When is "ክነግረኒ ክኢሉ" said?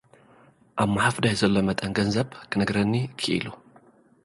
2.51-3.45